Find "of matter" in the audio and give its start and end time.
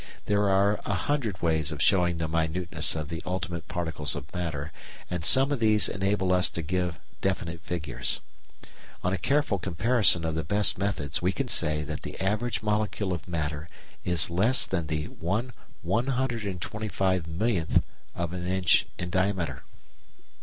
4.15-4.71, 13.13-13.69